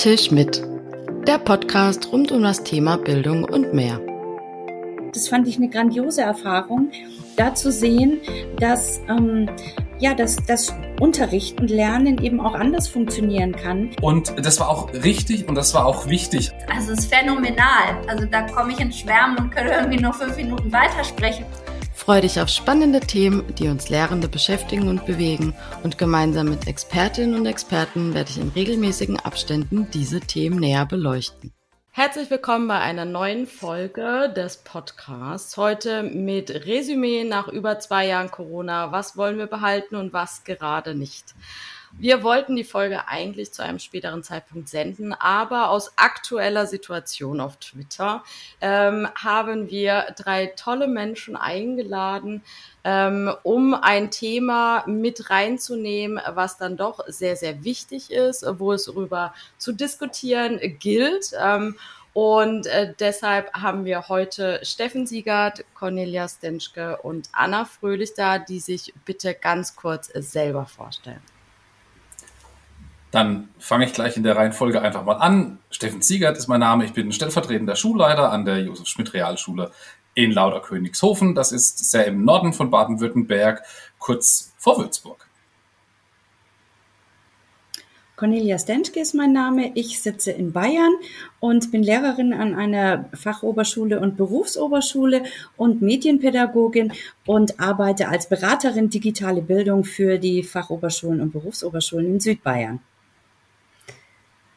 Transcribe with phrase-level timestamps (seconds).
[0.00, 0.62] Tisch mit.
[1.26, 4.00] Der Podcast rund um das Thema Bildung und mehr.
[5.12, 6.90] Das fand ich eine grandiose Erfahrung,
[7.36, 8.18] da zu sehen,
[8.58, 9.50] dass, ähm,
[9.98, 13.90] ja, dass das Unterricht und Lernen eben auch anders funktionieren kann.
[14.00, 16.50] Und das war auch richtig und das war auch wichtig.
[16.74, 18.00] Also es ist phänomenal.
[18.06, 21.44] Also da komme ich ins Schwärmen und könnte irgendwie noch fünf Minuten weitersprechen.
[22.10, 25.54] Freu dich auf spannende Themen, die uns Lehrende beschäftigen und bewegen.
[25.84, 31.52] Und gemeinsam mit Expertinnen und Experten werde ich in regelmäßigen Abständen diese Themen näher beleuchten.
[31.92, 35.56] Herzlich willkommen bei einer neuen Folge des Podcasts.
[35.56, 38.90] Heute mit Resümee nach über zwei Jahren Corona.
[38.90, 41.36] Was wollen wir behalten und was gerade nicht?
[41.98, 47.56] Wir wollten die Folge eigentlich zu einem späteren Zeitpunkt senden, aber aus aktueller Situation auf
[47.56, 48.22] Twitter
[48.60, 52.42] ähm, haben wir drei tolle Menschen eingeladen,
[52.84, 58.84] ähm, um ein Thema mit reinzunehmen, was dann doch sehr, sehr wichtig ist, wo es
[58.84, 61.32] darüber zu diskutieren gilt.
[61.38, 61.76] Ähm,
[62.12, 68.60] und äh, deshalb haben wir heute Steffen Siegert, Cornelia Stenschke und Anna Fröhlich da, die
[68.60, 71.22] sich bitte ganz kurz selber vorstellen.
[73.10, 75.58] Dann fange ich gleich in der Reihenfolge einfach mal an.
[75.70, 76.84] Steffen Siegert ist mein Name.
[76.84, 79.72] Ich bin stellvertretender Schulleiter an der Josef Schmidt Realschule
[80.14, 81.34] in Lauderkönigshofen.
[81.34, 83.62] Das ist sehr im Norden von Baden-Württemberg,
[83.98, 85.26] kurz vor Würzburg.
[88.20, 89.72] Cornelia Stenschke ist mein Name.
[89.74, 90.92] Ich sitze in Bayern
[91.40, 95.22] und bin Lehrerin an einer Fachoberschule und Berufsoberschule
[95.56, 96.92] und Medienpädagogin
[97.24, 102.80] und arbeite als Beraterin digitale Bildung für die Fachoberschulen und Berufsoberschulen in Südbayern.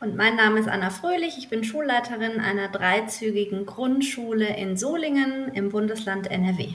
[0.03, 1.37] Und mein Name ist Anna Fröhlich.
[1.37, 6.73] Ich bin Schulleiterin einer dreizügigen Grundschule in Solingen im Bundesland NRW.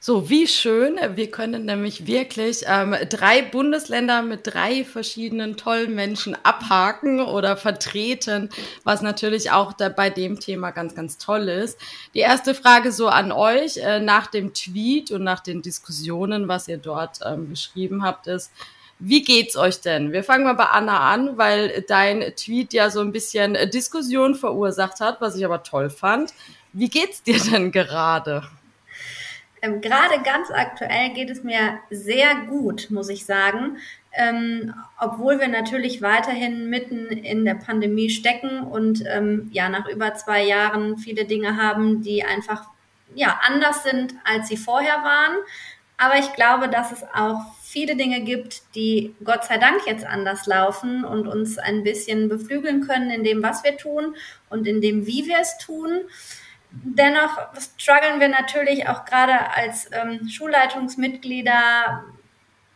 [0.00, 0.98] So, wie schön.
[1.14, 8.50] Wir können nämlich wirklich ähm, drei Bundesländer mit drei verschiedenen tollen Menschen abhaken oder vertreten,
[8.82, 11.78] was natürlich auch da bei dem Thema ganz, ganz toll ist.
[12.12, 16.66] Die erste Frage so an euch äh, nach dem Tweet und nach den Diskussionen, was
[16.66, 18.50] ihr dort ähm, geschrieben habt, ist,
[18.98, 20.12] wie geht's euch denn?
[20.12, 25.00] Wir fangen mal bei Anna an, weil dein Tweet ja so ein bisschen Diskussion verursacht
[25.00, 26.32] hat, was ich aber toll fand.
[26.72, 28.42] Wie geht's dir denn gerade?
[29.62, 33.78] Ähm, gerade ganz aktuell geht es mir sehr gut, muss ich sagen.
[34.12, 40.14] Ähm, obwohl wir natürlich weiterhin mitten in der Pandemie stecken und ähm, ja nach über
[40.14, 42.64] zwei Jahren viele Dinge haben, die einfach
[43.14, 45.36] ja anders sind, als sie vorher waren.
[45.98, 50.46] Aber ich glaube, dass es auch viele Dinge gibt, die Gott sei Dank jetzt anders
[50.46, 54.14] laufen und uns ein bisschen beflügeln können in dem, was wir tun
[54.48, 56.02] und in dem, wie wir es tun.
[56.70, 57.38] Dennoch
[57.76, 62.04] strugglen wir natürlich auch gerade als ähm, Schulleitungsmitglieder,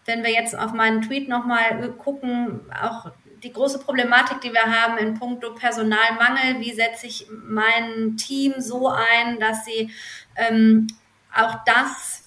[0.07, 3.13] wenn wir jetzt auf meinen Tweet nochmal gucken, auch
[3.45, 6.59] die große Problematik, die wir haben in puncto Personalmangel.
[6.59, 9.93] Wie setze ich mein Team so ein, dass sie
[10.37, 10.89] ähm,
[11.33, 12.20] auch das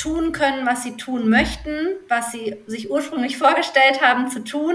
[0.00, 4.74] tun können, was sie tun möchten, was sie sich ursprünglich vorgestellt haben zu tun.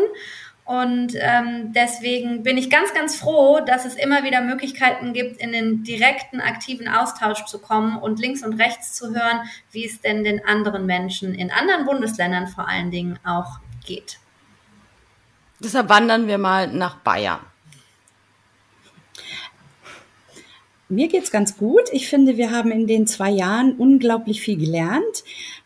[0.65, 5.51] Und ähm, deswegen bin ich ganz, ganz froh, dass es immer wieder Möglichkeiten gibt, in
[5.51, 9.41] den direkten, aktiven Austausch zu kommen und links und rechts zu hören,
[9.71, 14.17] wie es denn den anderen Menschen in anderen Bundesländern vor allen Dingen auch geht.
[15.59, 17.39] Deshalb wandern wir mal nach Bayern.
[20.87, 21.83] Mir geht's ganz gut.
[21.91, 25.23] Ich finde, wir haben in den zwei Jahren unglaublich viel gelernt.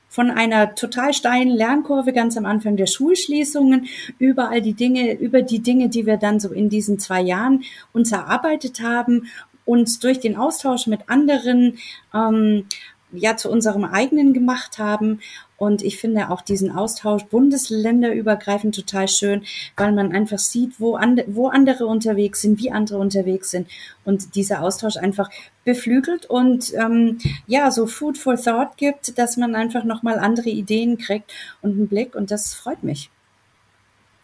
[0.07, 3.88] Von einer total steilen Lernkurve ganz am Anfang der Schulschließungen,
[4.18, 7.63] über all die Dinge, über die Dinge, die wir dann so in diesen zwei Jahren
[7.94, 9.28] uns erarbeitet haben,
[9.66, 11.78] uns durch den Austausch mit anderen
[12.13, 12.66] ähm,
[13.12, 15.19] ja zu unserem eigenen gemacht haben.
[15.59, 19.44] Und ich finde auch diesen Austausch bundesländerübergreifend total schön,
[19.75, 23.68] weil man einfach sieht, wo, and, wo andere unterwegs sind, wie andere unterwegs sind.
[24.06, 25.30] Und dieser Austausch einfach
[25.66, 30.97] beflügelt und ähm, ja, so Food for Thought gibt, dass man einfach nochmal andere Ideen
[30.97, 31.31] kriegt
[31.62, 32.16] und einen Blick.
[32.16, 33.09] Und das freut mich.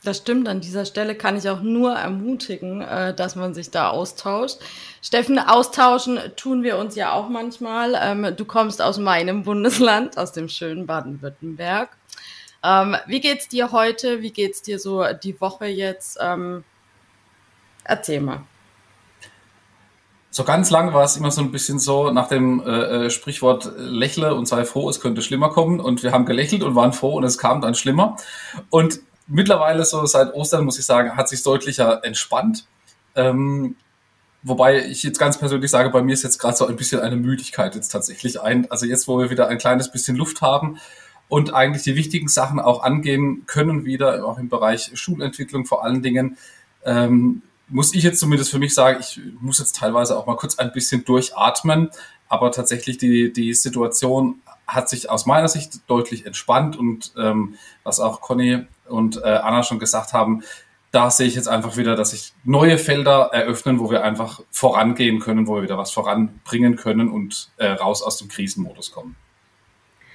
[0.05, 3.89] Das stimmt, an dieser Stelle kann ich auch nur ermutigen, äh, dass man sich da
[3.89, 4.59] austauscht.
[5.01, 7.95] Steffen, austauschen tun wir uns ja auch manchmal.
[7.99, 11.89] Ähm, du kommst aus meinem Bundesland, aus dem schönen Baden-Württemberg.
[12.63, 14.21] Ähm, wie geht's dir heute?
[14.21, 16.19] Wie geht's dir so die Woche jetzt?
[16.21, 16.63] Ähm,
[17.83, 18.43] erzähl mal.
[20.29, 23.71] So ganz lang war es immer so ein bisschen so nach dem äh, äh Sprichwort
[23.77, 25.79] lächle und sei froh, es könnte schlimmer kommen.
[25.79, 28.17] Und wir haben gelächelt und waren froh und es kam dann schlimmer.
[28.69, 32.65] Und mittlerweile so seit Ostern, muss ich sagen, hat sich deutlicher entspannt.
[33.15, 33.75] Ähm,
[34.43, 37.15] wobei ich jetzt ganz persönlich sage, bei mir ist jetzt gerade so ein bisschen eine
[37.15, 38.69] Müdigkeit jetzt tatsächlich ein.
[38.69, 40.79] Also jetzt, wo wir wieder ein kleines bisschen Luft haben,
[41.27, 46.01] und eigentlich die wichtigen Sachen auch angehen können wieder, auch im Bereich Schulentwicklung vor allen
[46.01, 46.37] Dingen.
[46.83, 50.59] Ähm, muss ich jetzt zumindest für mich sagen, ich muss jetzt teilweise auch mal kurz
[50.59, 51.89] ein bisschen durchatmen,
[52.29, 57.99] aber tatsächlich die, die Situation hat sich aus meiner Sicht deutlich entspannt und ähm, was
[57.99, 60.43] auch Conny und äh, Anna schon gesagt haben,
[60.91, 65.19] da sehe ich jetzt einfach wieder, dass sich neue Felder eröffnen, wo wir einfach vorangehen
[65.19, 69.17] können, wo wir wieder was voranbringen können und äh, raus aus dem Krisenmodus kommen.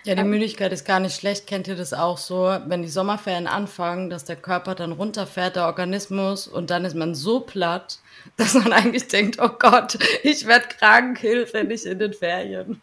[0.05, 1.47] Ja, die Müdigkeit ist gar nicht schlecht.
[1.47, 5.67] Kennt ihr das auch so, wenn die Sommerferien anfangen, dass der Körper dann runterfährt, der
[5.67, 7.99] Organismus, und dann ist man so platt,
[8.39, 12.81] dass man eigentlich denkt, oh Gott, ich werde krank, Hilfe, nicht in den Ferien.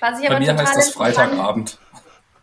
[0.00, 1.78] Was ich aber Bei mir heißt das Freitagabend.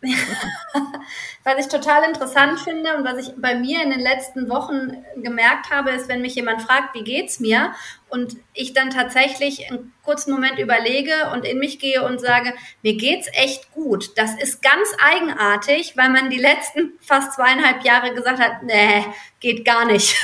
[1.44, 5.70] was ich total interessant finde und was ich bei mir in den letzten Wochen gemerkt
[5.70, 7.72] habe, ist, wenn mich jemand fragt, wie geht's mir?
[8.08, 12.52] Und ich dann tatsächlich einen kurzen Moment überlege und in mich gehe und sage,
[12.82, 14.10] mir geht's echt gut.
[14.16, 19.04] Das ist ganz eigenartig, weil man die letzten fast zweieinhalb Jahre gesagt hat, nee,
[19.40, 20.16] geht gar nicht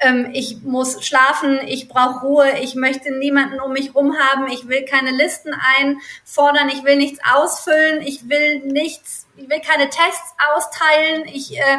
[0.00, 4.68] ähm, ich muss schlafen, ich brauche Ruhe, ich möchte niemanden um mich rum haben, ich
[4.68, 10.34] will keine Listen einfordern, ich will nichts ausfüllen, ich will nichts, ich will keine Tests
[10.54, 11.78] austeilen, ich äh,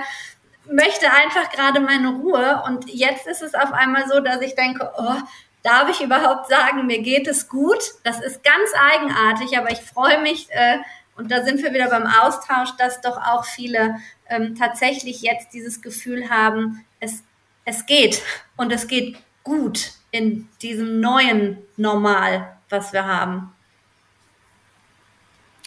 [0.70, 2.64] möchte einfach gerade meine Ruhe.
[2.66, 5.16] Und jetzt ist es auf einmal so, dass ich denke, oh,
[5.64, 7.80] darf ich überhaupt sagen, mir geht es gut?
[8.04, 10.80] Das ist ganz eigenartig, aber ich freue mich, äh,
[11.18, 13.96] und da sind wir wieder beim Austausch, dass doch auch viele
[14.30, 17.24] ähm, tatsächlich jetzt dieses Gefühl haben, es
[17.68, 18.24] es geht
[18.56, 23.52] und es geht gut in diesem neuen Normal, was wir haben.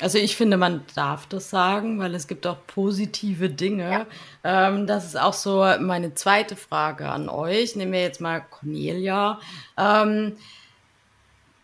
[0.00, 4.06] Also ich finde, man darf das sagen, weil es gibt auch positive Dinge.
[4.42, 4.68] Ja.
[4.68, 7.76] Ähm, das ist auch so meine zweite Frage an euch.
[7.76, 9.38] Nehmen wir jetzt mal Cornelia.
[9.76, 10.38] Ähm,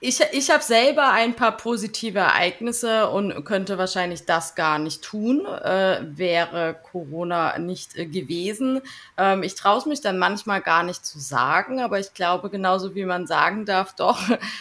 [0.06, 5.44] ich, ich habe selber ein paar positive Ereignisse und könnte wahrscheinlich das gar nicht tun,
[5.44, 8.80] äh, wäre Corona nicht äh, gewesen.
[9.16, 12.94] Ähm, ich traue es mich dann manchmal gar nicht zu sagen, aber ich glaube, genauso
[12.94, 14.20] wie man sagen darf, doch,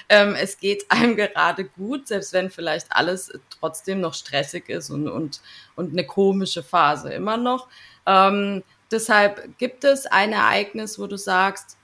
[0.10, 5.08] ähm, es geht einem gerade gut, selbst wenn vielleicht alles trotzdem noch stressig ist und,
[5.08, 5.42] und,
[5.76, 7.68] und eine komische Phase immer noch.
[8.08, 11.78] Ähm, deshalb gibt es ein Ereignis, wo du sagst,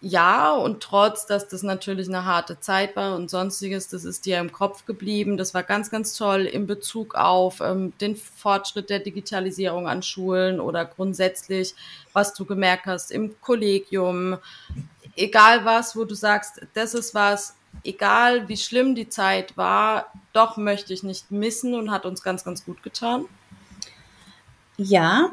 [0.00, 4.38] ja, und trotz, dass das natürlich eine harte Zeit war und sonstiges, das ist dir
[4.38, 5.36] im Kopf geblieben.
[5.36, 10.60] Das war ganz, ganz toll in Bezug auf ähm, den Fortschritt der Digitalisierung an Schulen
[10.60, 11.74] oder grundsätzlich,
[12.12, 14.38] was du gemerkt hast im Kollegium.
[15.16, 20.56] Egal was, wo du sagst, das ist was, egal wie schlimm die Zeit war, doch
[20.56, 23.24] möchte ich nicht missen und hat uns ganz, ganz gut getan.
[24.76, 25.32] Ja,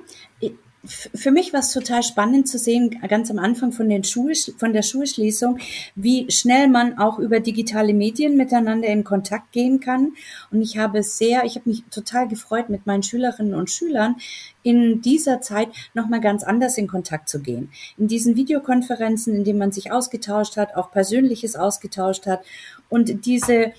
[0.86, 4.74] für mich war es total spannend zu sehen, ganz am Anfang von, den Schul von
[4.74, 5.60] der Schulschließung,
[5.96, 10.14] wie schnell man auch über digitale Medien miteinander in Kontakt gehen kann.
[10.52, 14.16] Und ich habe sehr, ich habe mich total gefreut, mit meinen Schülerinnen und Schülern
[14.64, 17.70] in dieser Zeit nochmal ganz anders in Kontakt zu gehen.
[17.98, 22.44] In diesen Videokonferenzen, in denen man sich ausgetauscht hat, auch Persönliches ausgetauscht hat
[22.90, 23.74] und diese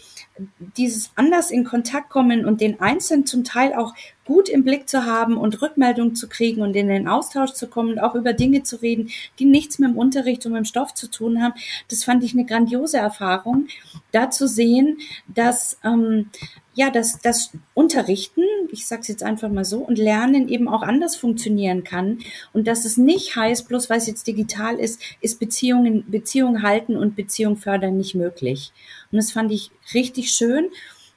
[0.76, 3.94] dieses anders in Kontakt kommen und den Einzelnen zum Teil auch
[4.26, 7.92] gut im Blick zu haben und Rückmeldung zu kriegen und in den Austausch zu kommen
[7.92, 10.92] und auch über Dinge zu reden, die nichts mit dem Unterricht und mit dem Stoff
[10.94, 11.54] zu tun haben,
[11.88, 13.68] das fand ich eine grandiose Erfahrung,
[14.12, 16.30] da zu sehen, dass ähm,
[16.76, 20.82] ja, dass das Unterrichten, ich sage es jetzt einfach mal so, und Lernen eben auch
[20.82, 22.18] anders funktionieren kann
[22.52, 26.94] und dass es nicht heißt, bloß weil es jetzt digital ist, ist Beziehungen, Beziehungen halten
[26.94, 28.72] und Beziehung fördern nicht möglich.
[29.10, 30.66] Und das fand ich richtig schön.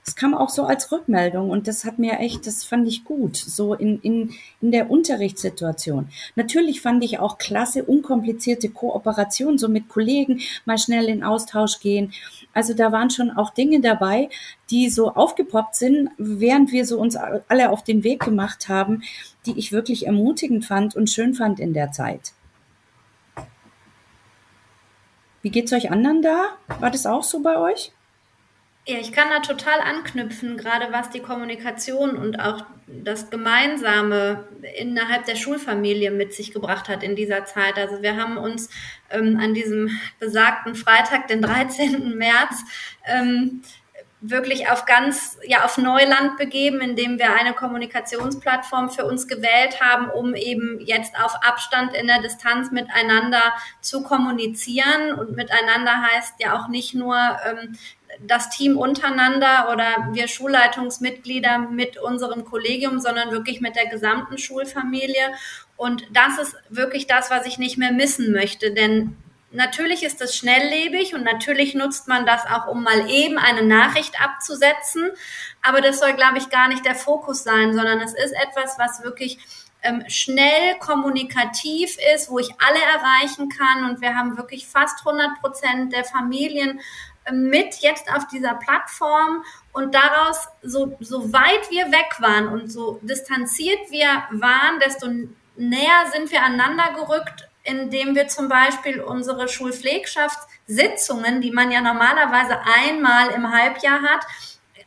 [0.06, 3.36] Das kam auch so als Rückmeldung und das hat mir echt, das fand ich gut,
[3.36, 6.10] so in, in, in der Unterrichtssituation.
[6.36, 12.12] Natürlich fand ich auch klasse, unkomplizierte Kooperation, so mit Kollegen mal schnell in Austausch gehen.
[12.54, 14.30] Also da waren schon auch Dinge dabei,
[14.72, 19.04] die so aufgepoppt sind, während wir so uns alle auf den Weg gemacht haben,
[19.46, 22.34] die ich wirklich ermutigend fand und schön fand in der Zeit.
[25.42, 26.48] Wie geht's euch anderen da?
[26.80, 27.92] War das auch so bei euch?
[28.88, 35.26] Ja, ich kann da total anknüpfen, gerade was die Kommunikation und auch das Gemeinsame innerhalb
[35.26, 37.78] der Schulfamilie mit sich gebracht hat in dieser Zeit.
[37.78, 38.70] Also wir haben uns
[39.12, 42.18] ähm, an diesem besagten Freitag, den 13.
[42.18, 42.64] März,
[43.06, 43.62] ähm,
[44.22, 50.10] wirklich auf ganz, ja, auf Neuland begeben, indem wir eine Kommunikationsplattform für uns gewählt haben,
[50.10, 55.14] um eben jetzt auf Abstand in der Distanz miteinander zu kommunizieren.
[55.18, 57.78] Und miteinander heißt ja auch nicht nur ähm,
[58.20, 65.32] das Team untereinander oder wir Schulleitungsmitglieder mit unserem Kollegium, sondern wirklich mit der gesamten Schulfamilie.
[65.78, 69.16] Und das ist wirklich das, was ich nicht mehr missen möchte, denn
[69.52, 74.22] natürlich ist das schnelllebig und natürlich nutzt man das auch, um mal eben eine Nachricht
[74.22, 75.12] abzusetzen.
[75.62, 79.04] Aber das soll, glaube ich, gar nicht der Fokus sein, sondern es ist etwas, was
[79.04, 79.40] wirklich
[79.82, 83.90] ähm, schnell kommunikativ ist, wo ich alle erreichen kann.
[83.90, 86.82] Und wir haben wirklich fast 100 Prozent der Familien
[87.26, 92.72] ähm, mit jetzt auf dieser Plattform und daraus, so, so weit wir weg waren und
[92.72, 95.08] so distanziert wir waren, desto
[95.56, 102.60] näher sind wir aneinander gerückt indem wir zum Beispiel unsere Schulpflegschaftssitzungen, die man ja normalerweise
[102.88, 104.26] einmal im Halbjahr hat,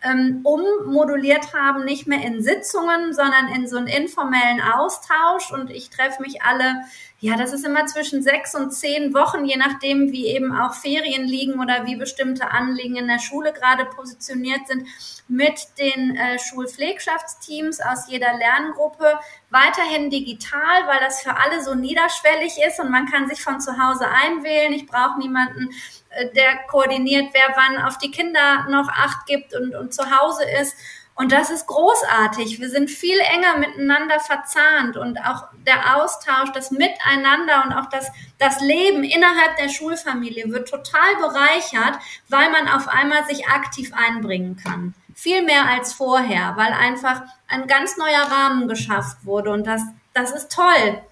[0.05, 5.52] ähm, ummoduliert haben, nicht mehr in Sitzungen, sondern in so einen informellen Austausch.
[5.52, 6.83] Und ich treffe mich alle,
[7.25, 11.23] ja, das ist immer zwischen sechs und zehn Wochen, je nachdem, wie eben auch Ferien
[11.23, 14.88] liegen oder wie bestimmte Anliegen in der Schule gerade positioniert sind,
[15.29, 19.21] mit den äh, Schulpflegschaftsteams aus jeder Lerngruppe.
[19.50, 23.79] Weiterhin digital, weil das für alle so niederschwellig ist und man kann sich von zu
[23.79, 24.73] Hause einwählen.
[24.73, 25.71] Ich brauche niemanden,
[26.11, 30.43] äh, der koordiniert, wer wann auf die Kinder noch Acht gibt und, und zu Hause
[30.61, 30.76] ist.
[31.14, 32.59] Und das ist großartig.
[32.59, 38.11] Wir sind viel enger miteinander verzahnt und auch der Austausch, das Miteinander und auch das,
[38.38, 44.57] das Leben innerhalb der Schulfamilie wird total bereichert, weil man auf einmal sich aktiv einbringen
[44.57, 44.95] kann.
[45.14, 49.83] Viel mehr als vorher, weil einfach ein ganz neuer Rahmen geschafft wurde und das,
[50.14, 51.02] das ist toll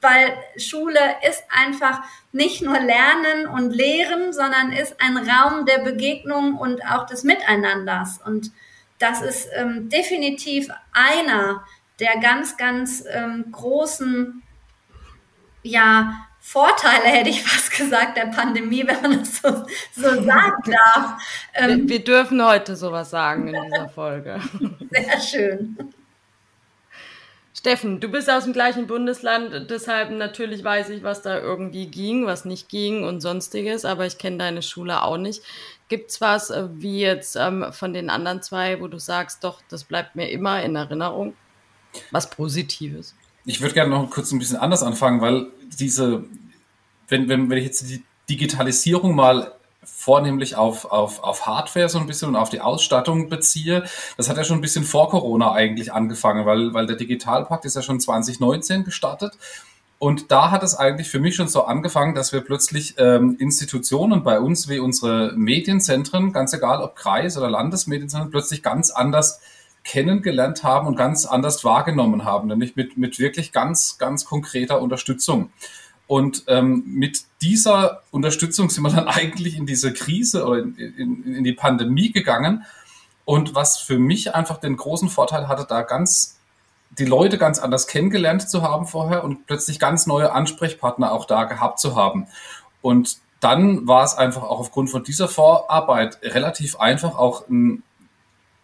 [0.00, 2.02] weil Schule ist einfach
[2.32, 8.20] nicht nur Lernen und Lehren, sondern ist ein Raum der Begegnung und auch des Miteinanders.
[8.24, 8.50] Und
[9.00, 11.64] das ist ähm, definitiv einer
[11.98, 14.42] der ganz, ganz ähm, großen,
[15.62, 19.64] ja, Vorteile, hätte ich fast gesagt, der Pandemie, wenn man das so,
[19.94, 21.22] so sagen darf.
[21.54, 24.40] Ähm, wir, wir dürfen heute sowas sagen in dieser Folge.
[24.90, 25.76] Sehr schön.
[27.52, 32.24] Steffen, du bist aus dem gleichen Bundesland, deshalb natürlich weiß ich, was da irgendwie ging,
[32.24, 35.42] was nicht ging und sonstiges, aber ich kenne deine Schule auch nicht.
[35.90, 39.84] Gibt's was äh, wie jetzt ähm, von den anderen zwei, wo du sagst, doch, das
[39.84, 41.34] bleibt mir immer in Erinnerung?
[42.12, 43.14] Was Positives?
[43.44, 46.24] Ich würde gerne noch kurz ein bisschen anders anfangen, weil diese,
[47.08, 52.06] wenn, wenn, wenn ich jetzt die Digitalisierung mal vornehmlich auf, auf, auf Hardware so ein
[52.06, 53.84] bisschen und auf die Ausstattung beziehe.
[54.16, 57.76] Das hat ja schon ein bisschen vor Corona eigentlich angefangen, weil, weil der Digitalpakt ist
[57.76, 59.32] ja schon 2019 gestartet.
[60.02, 64.22] Und da hat es eigentlich für mich schon so angefangen, dass wir plötzlich ähm, Institutionen
[64.22, 69.40] bei uns wie unsere Medienzentren, ganz egal ob Kreis- oder Landesmedienzentren, plötzlich ganz anders
[69.84, 75.52] kennengelernt haben und ganz anders wahrgenommen haben, nämlich mit, mit wirklich ganz, ganz konkreter Unterstützung.
[76.06, 81.34] Und ähm, mit dieser Unterstützung sind wir dann eigentlich in diese Krise oder in, in,
[81.34, 82.64] in die Pandemie gegangen.
[83.26, 86.39] Und was für mich einfach den großen Vorteil hatte, da ganz
[86.98, 91.44] die Leute ganz anders kennengelernt zu haben vorher und plötzlich ganz neue Ansprechpartner auch da
[91.44, 92.26] gehabt zu haben.
[92.82, 97.82] Und dann war es einfach auch aufgrund von dieser Vorarbeit relativ einfach, auch ein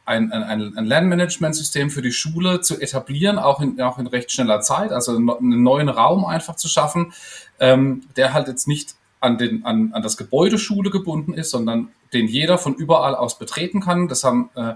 [0.07, 4.61] ein, ein, ein Lernmanagementsystem für die Schule zu etablieren, auch in, auch in recht schneller
[4.61, 7.13] Zeit, also einen neuen Raum einfach zu schaffen,
[7.59, 11.89] ähm, der halt jetzt nicht an, den, an, an das Gebäude Schule gebunden ist, sondern
[12.13, 14.07] den jeder von überall aus betreten kann.
[14.07, 14.75] Das haben äh,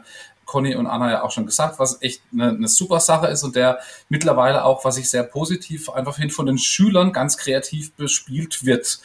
[0.50, 3.54] Conny und Anna ja auch schon gesagt, was echt eine, eine super Sache ist und
[3.54, 3.78] der
[4.08, 9.00] mittlerweile auch, was ich sehr positiv einfach finde, von den Schülern ganz kreativ bespielt wird.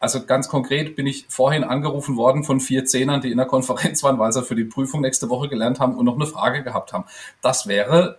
[0.00, 4.02] Also ganz konkret bin ich vorhin angerufen worden von vier Zehnern, die in der Konferenz
[4.02, 6.92] waren, weil sie für die Prüfung nächste Woche gelernt haben und noch eine Frage gehabt
[6.92, 7.04] haben.
[7.40, 8.18] Das wäre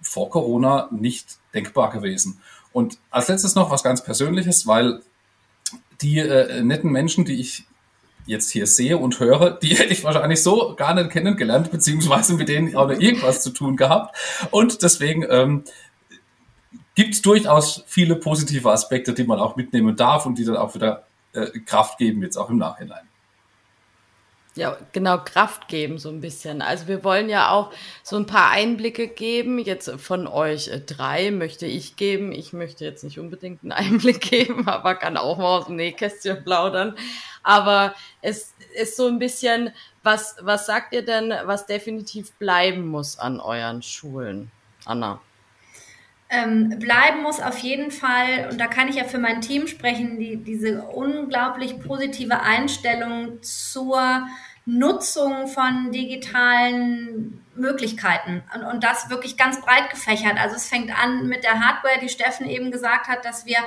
[0.00, 2.40] vor Corona nicht denkbar gewesen.
[2.72, 5.00] Und als letztes noch was ganz Persönliches, weil
[6.00, 7.66] die äh, netten Menschen, die ich
[8.26, 12.48] jetzt hier sehe und höre, die hätte ich wahrscheinlich so gar nicht kennengelernt, beziehungsweise mit
[12.48, 14.16] denen auch noch irgendwas zu tun gehabt.
[14.50, 15.64] Und deswegen ähm,
[16.94, 20.74] gibt es durchaus viele positive Aspekte, die man auch mitnehmen darf und die dann auch
[20.74, 23.08] wieder äh, Kraft geben, jetzt auch im Nachhinein.
[24.56, 26.62] Ja, genau, Kraft geben so ein bisschen.
[26.62, 27.72] Also wir wollen ja auch
[28.04, 29.58] so ein paar Einblicke geben.
[29.58, 32.30] Jetzt von euch drei möchte ich geben.
[32.30, 36.44] Ich möchte jetzt nicht unbedingt einen Einblick geben, aber kann auch mal aus dem Nähkästchen
[36.44, 36.96] plaudern.
[37.42, 39.72] Aber es ist so ein bisschen,
[40.04, 44.52] was, was sagt ihr denn, was definitiv bleiben muss an euren Schulen?
[44.84, 45.20] Anna
[46.30, 50.18] ähm, bleiben muss auf jeden Fall, und da kann ich ja für mein Team sprechen,
[50.18, 54.26] die, diese unglaublich positive Einstellung zur
[54.66, 60.40] Nutzung von digitalen Möglichkeiten und, und das wirklich ganz breit gefächert.
[60.40, 63.58] Also es fängt an mit der Hardware, die Steffen eben gesagt hat, dass wir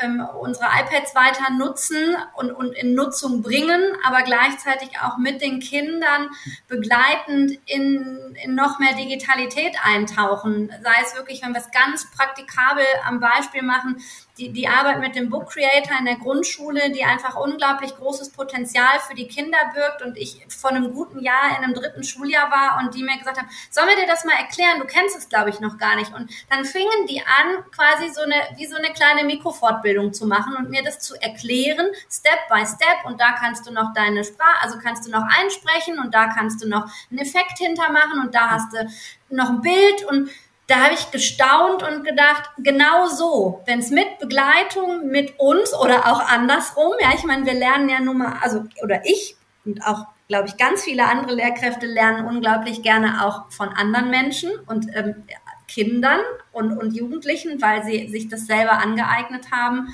[0.00, 5.60] ähm, unsere iPads weiter nutzen und, und in Nutzung bringen, aber gleichzeitig auch mit den
[5.60, 6.30] Kindern
[6.68, 10.70] begleitend in, in noch mehr Digitalität eintauchen.
[10.82, 14.02] Sei es wirklich, wenn wir es ganz praktikabel am Beispiel machen,
[14.38, 18.98] die, die Arbeit mit dem Book Creator in der Grundschule, die einfach unglaublich großes Potenzial
[19.06, 22.80] für die Kinder birgt und ich vor einem guten Jahr in einem dritten Schuljahr war
[22.80, 24.80] und die mir gesagt haben, sollen wir dir das mal erklären?
[24.80, 26.14] Du kennst es, glaube ich, noch gar nicht.
[26.14, 30.56] Und dann fingen die an, quasi so eine, wie so eine kleine Mikrofortbildung zu machen
[30.56, 33.04] und mir das zu erklären, Step by Step.
[33.04, 36.62] Und da kannst du noch deine Sprache, also kannst du noch einsprechen und da kannst
[36.62, 38.88] du noch einen Effekt hintermachen und da hast du
[39.28, 40.30] noch ein Bild und
[40.72, 46.10] da habe ich gestaunt und gedacht, genau so, wenn es mit Begleitung mit uns oder
[46.10, 49.36] auch andersrum, ja, ich meine, wir lernen ja nun mal, also oder ich
[49.66, 54.50] und auch, glaube ich, ganz viele andere Lehrkräfte lernen unglaublich gerne auch von anderen Menschen
[54.66, 55.24] und ähm,
[55.68, 56.20] Kindern
[56.52, 59.88] und, und Jugendlichen, weil sie sich das selber angeeignet haben.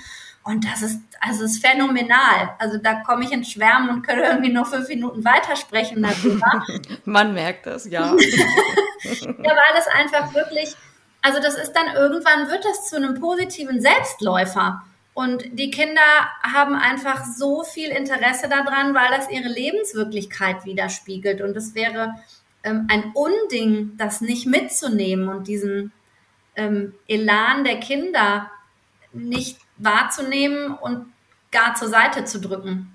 [0.45, 2.55] Und das ist, also ist phänomenal.
[2.59, 6.65] Also da komme ich in Schwärmen und könnte irgendwie noch fünf Minuten weitersprechen darüber.
[7.05, 8.15] Man merkt das, ja.
[8.15, 10.75] ja, weil das einfach wirklich,
[11.21, 14.83] also das ist dann irgendwann wird das zu einem positiven Selbstläufer.
[15.13, 16.01] Und die Kinder
[16.43, 21.41] haben einfach so viel Interesse daran, weil das ihre Lebenswirklichkeit widerspiegelt.
[21.41, 22.15] Und es wäre
[22.63, 25.93] ähm, ein Unding, das nicht mitzunehmen und diesen
[26.55, 28.51] ähm, Elan der Kinder
[29.13, 31.13] nicht wahrzunehmen und
[31.51, 32.93] gar zur Seite zu drücken.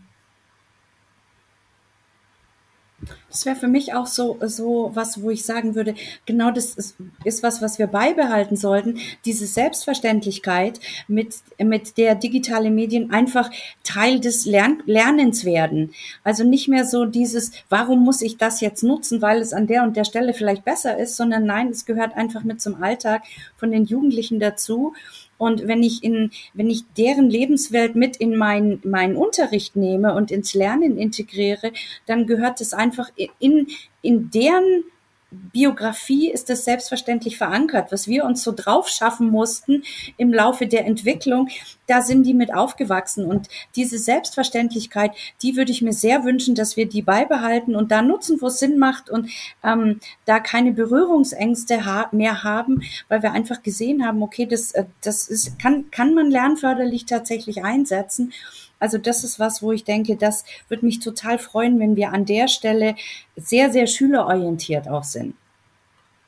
[3.29, 6.97] Das wäre für mich auch so, so was, wo ich sagen würde, genau das ist,
[7.23, 8.99] ist was, was wir beibehalten sollten.
[9.25, 13.49] Diese Selbstverständlichkeit, mit, mit der digitale Medien einfach
[13.83, 15.93] Teil des Lern Lernens werden.
[16.23, 19.83] Also nicht mehr so dieses, warum muss ich das jetzt nutzen, weil es an der
[19.83, 23.23] und der Stelle vielleicht besser ist, sondern nein, es gehört einfach mit zum Alltag
[23.57, 24.93] von den Jugendlichen dazu.
[25.43, 30.31] Und wenn ich in, wenn ich deren Lebenswelt mit in meinen, meinen Unterricht nehme und
[30.31, 31.73] ins Lernen integriere,
[32.05, 33.09] dann gehört es einfach
[33.39, 33.67] in,
[34.01, 34.85] in deren
[35.51, 37.91] Biografie ist das selbstverständlich verankert.
[37.91, 39.83] Was wir uns so drauf schaffen mussten
[40.17, 41.49] im Laufe der Entwicklung,
[41.87, 43.25] da sind die mit aufgewachsen.
[43.25, 45.11] Und diese Selbstverständlichkeit,
[45.41, 48.59] die würde ich mir sehr wünschen, dass wir die beibehalten und da nutzen, wo es
[48.59, 49.29] Sinn macht und
[49.63, 54.85] ähm, da keine Berührungsängste ha mehr haben, weil wir einfach gesehen haben, okay, das, äh,
[55.01, 58.33] das ist, kann, kann man lernförderlich tatsächlich einsetzen.
[58.83, 62.25] Also das ist was, wo ich denke, das würde mich total freuen, wenn wir an
[62.25, 62.97] der Stelle
[63.37, 65.35] sehr, sehr schülerorientiert auch sind.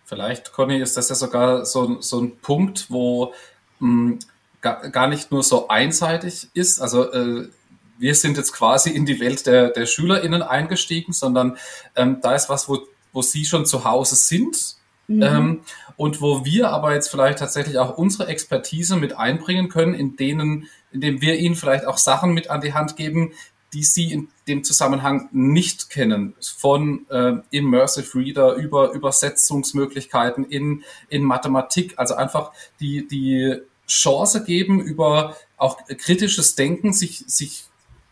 [0.05, 3.33] Vielleicht, Conny, ist das ja sogar so, so ein Punkt, wo
[3.79, 4.19] mh, hm,
[4.61, 6.79] gar, gar nicht nur so einseitig ist.
[6.79, 7.49] Also äh,
[7.97, 11.57] wir sind jetzt quasi in die Welt der, der SchülerInnen eingestiegen, sondern
[11.97, 12.79] ähm, da ist was, wo,
[13.11, 15.21] wo sie schon zu Hause sind Mhm.
[15.21, 15.61] Ähm,
[15.97, 20.67] und wo wir aber jetzt vielleicht tatsächlich auch unsere Expertise mit einbringen können, in denen,
[20.95, 23.33] indem wir ihnen vielleicht auch Sachen mit an die Hand geben,
[23.73, 31.23] die sie in dem Zusammenhang nicht kennen, von äh, Immersive Reader über Übersetzungsmöglichkeiten in, in
[31.23, 37.65] Mathematik, also einfach die, die Chance geben, über auch kritisches Denken sich, sich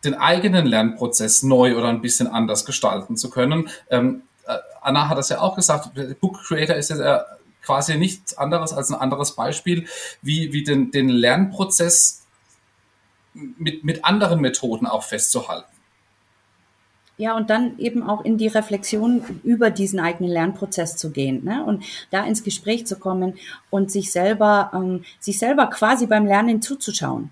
[0.03, 3.69] den eigenen Lernprozess neu oder ein bisschen anders gestalten zu können.
[3.89, 7.25] Ähm, äh, Anna hat das ja auch gesagt, Book Creator ist ja
[7.61, 9.87] quasi nichts anderes als ein anderes Beispiel,
[10.21, 12.22] wie, wie den, den Lernprozess
[13.33, 15.73] mit, mit anderen Methoden auch festzuhalten.
[17.17, 21.63] Ja, und dann eben auch in die Reflexion über diesen eigenen Lernprozess zu gehen ne?
[21.63, 23.37] und da ins Gespräch zu kommen
[23.69, 27.29] und sich selber, ähm, sich selber quasi beim Lernen zuzuschauen.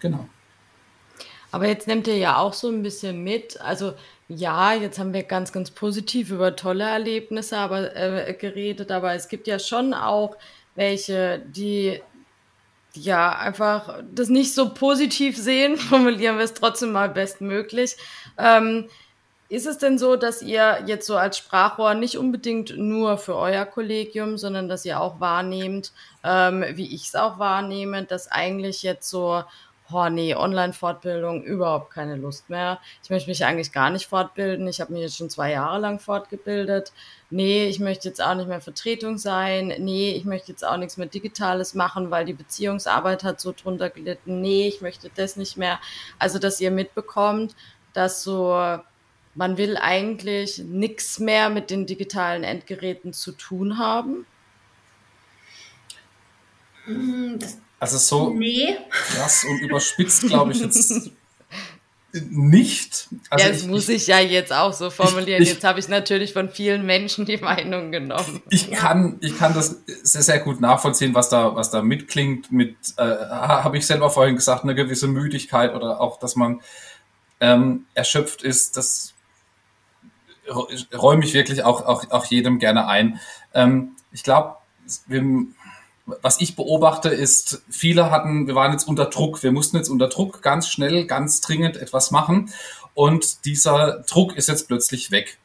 [0.00, 0.26] Genau.
[1.52, 3.94] Aber jetzt nehmt ihr ja auch so ein bisschen mit, also
[4.28, 9.28] ja, jetzt haben wir ganz, ganz positiv über tolle Erlebnisse aber, äh, geredet, aber es
[9.28, 10.36] gibt ja schon auch
[10.74, 12.02] welche, die
[12.96, 17.96] ja einfach das nicht so positiv sehen, formulieren wir es trotzdem mal bestmöglich.
[18.38, 18.88] Ähm,
[19.48, 23.64] ist es denn so, dass ihr jetzt so als Sprachrohr nicht unbedingt nur für euer
[23.64, 25.92] Kollegium, sondern dass ihr auch wahrnehmt,
[26.24, 29.44] ähm, wie ich es auch wahrnehme, dass eigentlich jetzt so
[29.92, 32.80] oh nee, Online-Fortbildung, überhaupt keine Lust mehr.
[33.02, 34.66] Ich möchte mich eigentlich gar nicht fortbilden.
[34.66, 36.92] Ich habe mich jetzt schon zwei Jahre lang fortgebildet.
[37.30, 39.74] Nee, ich möchte jetzt auch nicht mehr Vertretung sein.
[39.78, 43.90] Nee, ich möchte jetzt auch nichts mehr Digitales machen, weil die Beziehungsarbeit hat so drunter
[43.90, 44.40] gelitten.
[44.40, 45.78] Nee, ich möchte das nicht mehr.
[46.18, 47.54] Also, dass ihr mitbekommt,
[47.92, 48.78] dass so,
[49.34, 54.26] man will eigentlich nichts mehr mit den digitalen Endgeräten zu tun haben.
[56.86, 58.76] Mm, das also so nee.
[58.90, 61.10] krass und überspitzt, glaube ich, jetzt
[62.12, 63.08] nicht.
[63.30, 65.42] Also das ich, muss ich ja jetzt auch so formulieren.
[65.42, 68.42] Ich, jetzt habe ich natürlich von vielen Menschen die Meinung genommen.
[68.48, 72.50] Ich kann, ich kann das sehr, sehr gut nachvollziehen, was da, was da mitklingt.
[72.50, 76.62] Mit, äh, habe ich selber vorhin gesagt, eine gewisse Müdigkeit oder auch, dass man
[77.40, 78.76] ähm, erschöpft ist.
[78.76, 79.12] Das
[80.94, 83.20] räume ich wirklich auch, auch, auch jedem gerne ein.
[83.52, 84.56] Ähm, ich glaube,
[86.06, 90.08] was ich beobachte, ist, viele hatten, wir waren jetzt unter Druck, wir mussten jetzt unter
[90.08, 92.50] Druck ganz schnell, ganz dringend etwas machen
[92.94, 95.38] und dieser Druck ist jetzt plötzlich weg.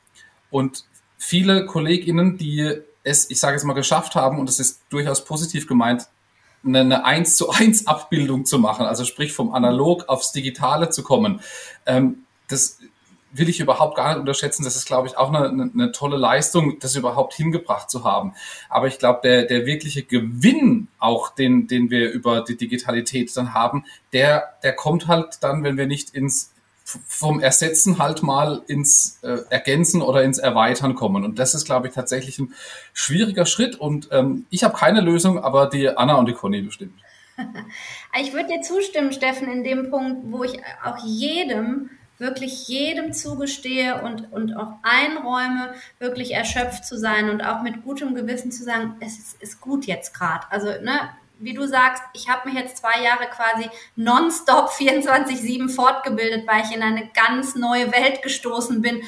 [0.51, 0.85] Und
[1.17, 5.67] viele KollegInnen, die es, ich sage jetzt mal, geschafft haben, und das ist durchaus positiv
[5.67, 6.07] gemeint,
[6.63, 11.41] eine 1 zu 1 Abbildung zu machen, also sprich vom Analog aufs Digitale zu kommen.
[11.87, 12.79] Ähm, das
[13.33, 14.63] will ich überhaupt gar nicht unterschätzen.
[14.63, 18.33] Das ist, glaube ich, auch eine, eine, tolle Leistung, das überhaupt hingebracht zu haben.
[18.69, 23.53] Aber ich glaube, der, der wirkliche Gewinn auch, den, den wir über die Digitalität dann
[23.53, 26.51] haben, der, der kommt halt dann, wenn wir nicht ins
[26.83, 31.23] vom Ersetzen halt mal ins äh, Ergänzen oder ins Erweitern kommen.
[31.23, 32.53] Und das ist, glaube ich, tatsächlich ein
[32.93, 33.75] schwieriger Schritt.
[33.75, 36.99] Und ähm, ich habe keine Lösung, aber die Anna und die Conny bestimmt.
[38.19, 41.89] Ich würde dir zustimmen, Steffen, in dem Punkt, wo ich auch jedem
[42.21, 48.13] wirklich jedem zugestehe und, und auch einräume, wirklich erschöpft zu sein und auch mit gutem
[48.13, 50.45] Gewissen zu sagen, es ist, ist gut jetzt gerade.
[50.51, 56.47] Also, ne, wie du sagst, ich habe mich jetzt zwei Jahre quasi nonstop 24-7 fortgebildet,
[56.47, 59.01] weil ich in eine ganz neue Welt gestoßen bin,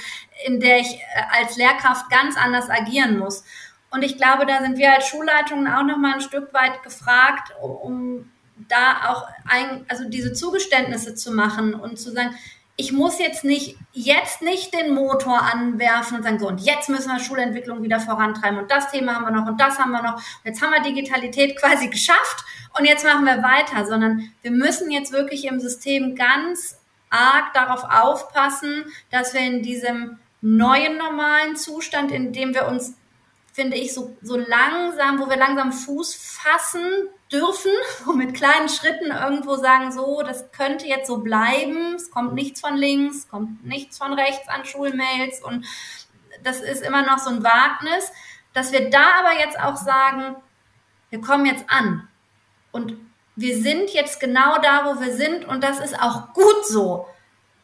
[0.48, 3.44] in der ich äh, als Lehrkraft ganz anders agieren muss.
[3.92, 7.54] Und ich glaube, da sind wir als Schulleitungen auch noch mal ein Stück weit gefragt,
[7.62, 8.32] um
[8.68, 12.36] da auch ein, also diese Zugeständnisse zu machen und zu sagen,
[12.76, 17.12] ich muss jetzt nicht, jetzt nicht den Motor anwerfen und sagen, so, und jetzt müssen
[17.12, 20.22] wir Schulentwicklung wieder vorantreiben und das Thema haben wir noch und das haben wir noch.
[20.44, 22.44] Jetzt haben wir Digitalität quasi geschafft
[22.78, 26.80] und jetzt machen wir weiter, sondern wir müssen jetzt wirklich im System ganz
[27.12, 32.96] arg darauf aufpassen, dass wir in diesem neuen normalen Zustand, in dem wir uns
[33.54, 37.72] finde ich, so, so langsam, wo wir langsam Fuß fassen dürfen,
[38.06, 42.62] wo mit kleinen Schritten irgendwo sagen, so, das könnte jetzt so bleiben, es kommt nichts
[42.62, 45.66] von links, kommt nichts von rechts an Schulmails und
[46.44, 48.12] das ist immer noch so ein Wagnis,
[48.54, 50.36] dass wir da aber jetzt auch sagen,
[51.10, 52.08] wir kommen jetzt an.
[52.72, 52.98] Und
[53.36, 57.08] wir sind jetzt genau da, wo wir sind und das ist auch gut so.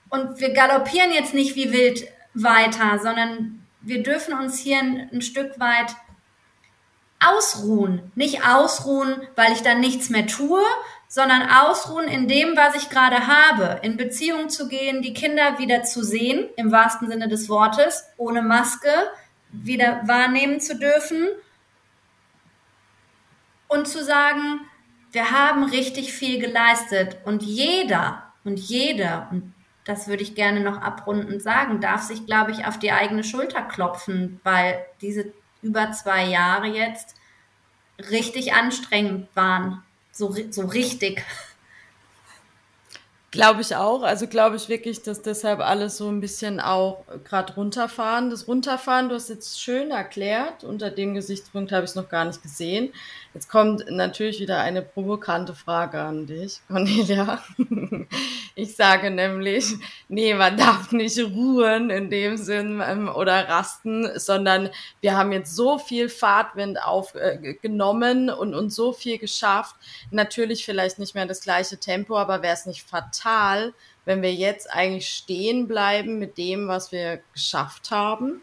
[0.10, 5.22] Und wir galoppieren jetzt nicht wie wild weiter, sondern wir dürfen uns hier ein, ein
[5.22, 5.96] Stück weit
[7.20, 8.12] ausruhen.
[8.16, 10.62] Nicht ausruhen, weil ich dann nichts mehr tue,
[11.08, 15.84] sondern ausruhen in dem, was ich gerade habe, in Beziehung zu gehen, die Kinder wieder
[15.84, 18.92] zu sehen, im wahrsten Sinne des Wortes, ohne Maske,
[19.52, 21.28] wieder wahrnehmen zu dürfen.
[23.68, 24.62] Und zu sagen,
[25.12, 27.18] wir haben richtig viel geleistet.
[27.26, 29.54] Und jeder und jeder, und
[29.86, 33.64] das würde ich gerne noch abrundend sagen, darf sich, glaube ich, auf die eigene Schulter
[33.64, 37.16] klopfen, weil diese über zwei Jahre jetzt
[38.10, 39.84] richtig anstrengend waren.
[40.12, 41.24] So, so richtig.
[43.32, 44.02] Glaube ich auch.
[44.02, 48.32] Also glaube ich wirklich, dass deshalb alles so ein bisschen auch gerade runterfahren.
[48.32, 50.64] Das Runterfahren, du hast jetzt schön erklärt.
[50.64, 52.92] Unter dem Gesichtspunkt habe ich es noch gar nicht gesehen.
[53.34, 57.44] Jetzt kommt natürlich wieder eine provokante Frage an dich, Cornelia.
[58.56, 59.76] Ich sage nämlich,
[60.10, 65.56] nee, man darf nicht ruhen in dem Sinn ähm, oder rasten, sondern wir haben jetzt
[65.56, 69.76] so viel Fahrtwind aufgenommen äh, und uns so viel geschafft.
[70.12, 74.70] Natürlich vielleicht nicht mehr das gleiche Tempo, aber wäre es nicht fatal, wenn wir jetzt
[74.70, 78.42] eigentlich stehen bleiben mit dem, was wir geschafft haben?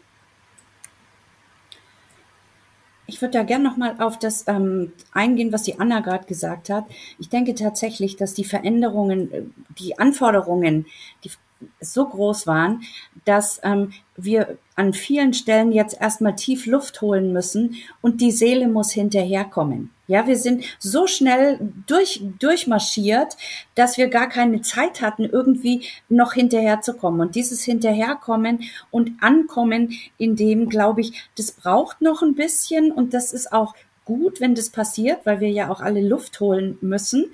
[3.07, 6.85] Ich würde da gerne nochmal auf das ähm, eingehen, was die Anna gerade gesagt hat.
[7.19, 9.43] Ich denke tatsächlich, dass die Veränderungen, äh,
[9.79, 10.85] die Anforderungen,
[11.23, 11.31] die
[11.79, 12.83] so groß waren,
[13.25, 18.67] dass ähm, wir an vielen Stellen jetzt erstmal tief Luft holen müssen und die Seele
[18.67, 19.91] muss hinterherkommen.
[20.07, 23.35] Ja, wir sind so schnell durch, durchmarschiert,
[23.75, 27.19] dass wir gar keine Zeit hatten, irgendwie noch hinterherzukommen.
[27.19, 33.13] Und dieses Hinterherkommen und Ankommen, in dem, glaube ich, das braucht noch ein bisschen und
[33.13, 37.25] das ist auch gut, wenn das passiert, weil wir ja auch alle Luft holen müssen.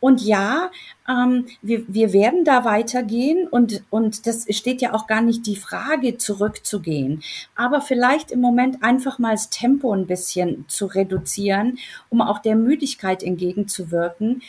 [0.00, 0.70] Und ja,
[1.06, 5.56] ähm, wir, wir werden da weitergehen und, und das steht ja auch gar nicht die
[5.56, 7.22] Frage, zurückzugehen.
[7.54, 12.56] Aber vielleicht im Moment einfach mal das Tempo ein bisschen zu reduzieren, um auch der
[12.56, 14.42] Müdigkeit entgegenzuwirken.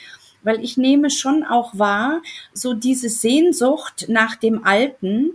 [0.44, 2.22] Weil ich nehme schon auch wahr,
[2.54, 5.34] so diese Sehnsucht nach dem Alten,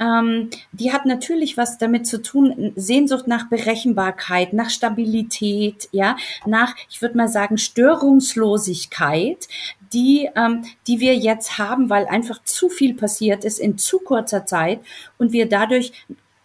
[0.00, 6.74] ähm, die hat natürlich was damit zu tun, Sehnsucht nach Berechenbarkeit, nach Stabilität, ja, nach,
[6.88, 9.46] ich würde mal sagen, Störungslosigkeit,
[9.92, 14.46] die, ähm, die wir jetzt haben, weil einfach zu viel passiert ist in zu kurzer
[14.46, 14.80] Zeit
[15.18, 15.92] und wir dadurch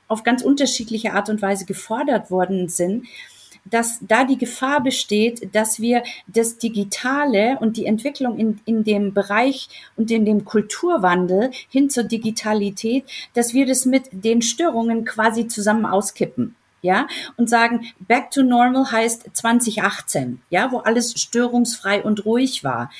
[0.07, 3.07] auf ganz unterschiedliche Art und Weise gefordert worden sind
[3.65, 9.13] dass da die Gefahr besteht, dass wir das Digitale und die Entwicklung in, in dem
[9.13, 15.47] Bereich und in dem Kulturwandel hin zur Digitalität, dass wir das mit den Störungen quasi
[15.47, 22.25] zusammen auskippen ja, und sagen, back to normal heißt 2018, ja, wo alles störungsfrei und
[22.25, 22.91] ruhig war.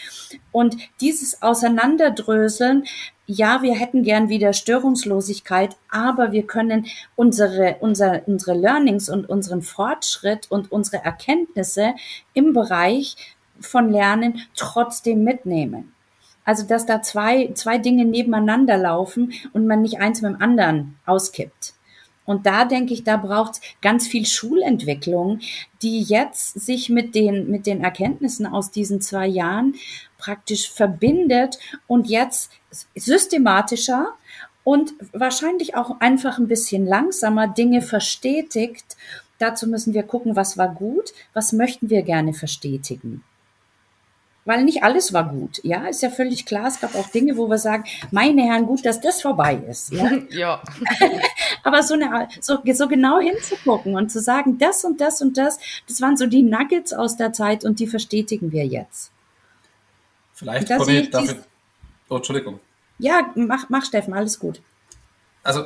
[0.51, 2.85] Und dieses Auseinanderdröseln,
[3.27, 6.85] ja, wir hätten gern wieder Störungslosigkeit, aber wir können
[7.15, 11.95] unsere, unser, unsere Learnings und unseren Fortschritt und unsere Erkenntnisse
[12.33, 13.15] im Bereich
[13.59, 15.93] von Lernen trotzdem mitnehmen.
[16.43, 20.95] Also, dass da zwei, zwei Dinge nebeneinander laufen und man nicht eins mit dem anderen
[21.05, 21.73] auskippt.
[22.25, 25.39] Und da denke ich, da braucht es ganz viel Schulentwicklung,
[25.81, 29.75] die jetzt sich mit den, mit den Erkenntnissen aus diesen zwei Jahren
[30.25, 32.51] praktisch verbindet und jetzt
[32.95, 34.13] systematischer
[34.63, 38.97] und wahrscheinlich auch einfach ein bisschen langsamer Dinge verstetigt.
[39.37, 43.23] Dazu müssen wir gucken, was war gut, was möchten wir gerne verstetigen
[44.45, 45.59] weil nicht alles war gut.
[45.63, 46.67] Ja, ist ja völlig klar.
[46.67, 49.91] Es gab auch Dinge, wo wir sagen, meine Herren, gut, dass das vorbei ist.
[49.91, 50.11] Ja.
[50.29, 50.61] ja.
[51.63, 55.57] Aber so, eine, so, so genau hinzugucken und zu sagen, das und das und das,
[55.87, 59.11] das waren so die Nuggets aus der Zeit und die verstetigen wir jetzt.
[60.35, 61.35] Vielleicht, Conny, darf ich,
[62.09, 62.59] oh, Entschuldigung.
[62.99, 64.61] Ja, mach, mach Steffen, alles gut.
[65.43, 65.65] Also,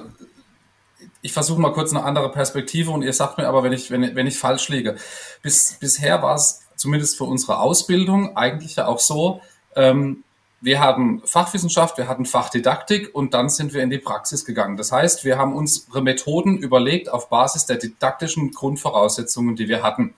[1.21, 4.15] ich versuche mal kurz eine andere Perspektive und ihr sagt mir aber, wenn ich, wenn,
[4.15, 4.95] wenn ich falsch liege.
[5.41, 9.41] Bis, bisher war es zumindest für unsere Ausbildung eigentlich ja auch so,
[9.75, 10.23] ähm,
[10.61, 14.75] wir hatten Fachwissenschaft, wir hatten Fachdidaktik und dann sind wir in die Praxis gegangen.
[14.75, 20.13] Das heißt, wir haben unsere Methoden überlegt auf Basis der didaktischen Grundvoraussetzungen, die wir hatten.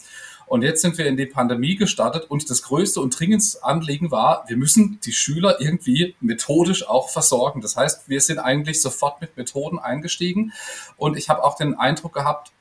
[0.52, 4.44] Und jetzt sind wir in die Pandemie gestartet und das größte und dringendste Anliegen war,
[4.50, 7.62] wir müssen die Schüler irgendwie methodisch auch versorgen.
[7.62, 10.52] Das heißt, wir sind eigentlich sofort mit Methoden eingestiegen
[10.98, 12.52] und ich habe auch den Eindruck gehabt,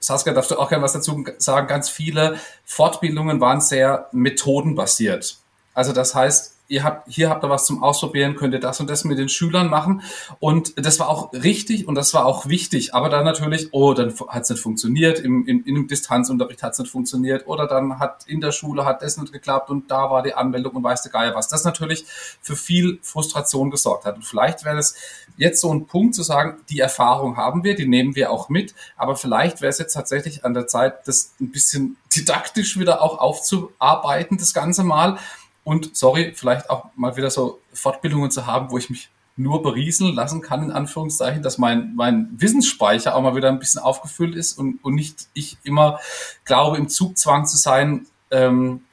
[0.00, 1.66] Saskia, darfst du auch gerne was dazu sagen?
[1.66, 5.36] Ganz viele Fortbildungen waren sehr methodenbasiert.
[5.74, 8.88] Also das heißt, ihr habt, hier habt ihr was zum Ausprobieren, könnt ihr das und
[8.88, 10.02] das mit den Schülern machen.
[10.38, 12.94] Und das war auch richtig und das war auch wichtig.
[12.94, 16.78] Aber dann natürlich, oh, dann hat es nicht funktioniert, im, im, im Distanzunterricht hat es
[16.78, 20.22] nicht funktioniert oder dann hat in der Schule hat das nicht geklappt und da war
[20.22, 21.48] die Anmeldung und weiß der Geier was.
[21.48, 22.06] Das natürlich
[22.40, 24.16] für viel Frustration gesorgt hat.
[24.16, 24.94] Und vielleicht wäre es
[25.36, 28.74] jetzt so ein Punkt zu sagen, die Erfahrung haben wir, die nehmen wir auch mit,
[28.96, 33.18] aber vielleicht wäre es jetzt tatsächlich an der Zeit, das ein bisschen didaktisch wieder auch
[33.18, 35.18] aufzuarbeiten, das Ganze mal
[35.64, 40.14] und sorry, vielleicht auch mal wieder so Fortbildungen zu haben, wo ich mich nur berieseln
[40.14, 44.58] lassen kann, in Anführungszeichen, dass mein, mein Wissensspeicher auch mal wieder ein bisschen aufgefüllt ist
[44.58, 45.98] und, und nicht ich immer
[46.44, 48.84] glaube, im Zugzwang zu sein, ähm,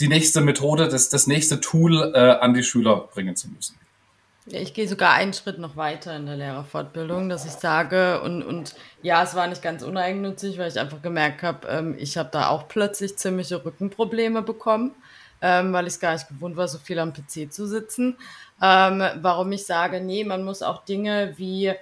[0.00, 3.76] die nächste Methode, das, das nächste Tool äh, an die Schüler bringen zu müssen.
[4.50, 8.74] Ich gehe sogar einen Schritt noch weiter in der Lehrerfortbildung, dass ich sage, und, und
[9.02, 12.48] ja, es war nicht ganz uneigennützig, weil ich einfach gemerkt habe, ähm, ich habe da
[12.48, 14.94] auch plötzlich ziemliche Rückenprobleme bekommen
[15.42, 18.16] ähm, weil ich es gar nicht gewohnt war, so viel am PC zu sitzen.
[18.62, 21.74] Ähm, warum ich sage, nee, man muss auch Dinge wie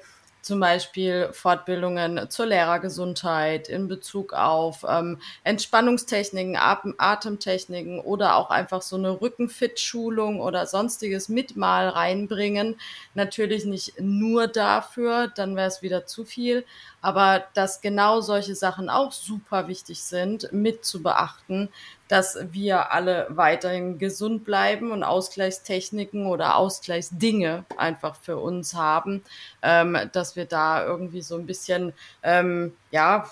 [0.46, 8.80] zum Beispiel Fortbildungen zur Lehrergesundheit in Bezug auf ähm, Entspannungstechniken, Atem Atemtechniken oder auch einfach
[8.80, 12.76] so eine Rückenfit-Schulung oder sonstiges mit mal reinbringen.
[13.14, 16.64] Natürlich nicht nur dafür, dann wäre es wieder zu viel,
[17.02, 21.70] aber dass genau solche Sachen auch super wichtig sind, mit zu beachten,
[22.08, 29.22] dass wir alle weiterhin gesund bleiben und Ausgleichstechniken oder Ausgleichsdinge einfach für uns haben,
[29.62, 31.92] ähm, dass wir da irgendwie so ein bisschen,
[32.22, 33.28] ähm, ja,